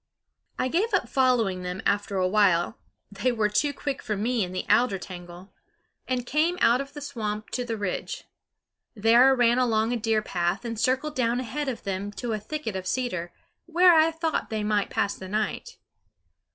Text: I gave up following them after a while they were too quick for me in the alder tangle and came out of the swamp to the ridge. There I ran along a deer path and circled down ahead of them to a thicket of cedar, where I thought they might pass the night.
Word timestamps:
I 0.57 0.67
gave 0.67 0.95
up 0.95 1.07
following 1.07 1.61
them 1.61 1.83
after 1.85 2.17
a 2.17 2.27
while 2.27 2.79
they 3.11 3.31
were 3.31 3.49
too 3.49 3.71
quick 3.71 4.01
for 4.01 4.17
me 4.17 4.43
in 4.43 4.51
the 4.51 4.65
alder 4.67 4.97
tangle 4.97 5.53
and 6.07 6.25
came 6.25 6.57
out 6.59 6.81
of 6.81 6.93
the 6.93 7.01
swamp 7.01 7.51
to 7.51 7.63
the 7.63 7.77
ridge. 7.77 8.23
There 8.95 9.27
I 9.29 9.33
ran 9.33 9.59
along 9.59 9.93
a 9.93 9.97
deer 9.97 10.23
path 10.23 10.65
and 10.65 10.79
circled 10.79 11.13
down 11.15 11.39
ahead 11.39 11.67
of 11.69 11.83
them 11.83 12.11
to 12.13 12.33
a 12.33 12.39
thicket 12.39 12.75
of 12.75 12.87
cedar, 12.87 13.31
where 13.67 13.93
I 13.93 14.09
thought 14.09 14.49
they 14.49 14.63
might 14.63 14.89
pass 14.89 15.13
the 15.13 15.27
night. 15.29 15.77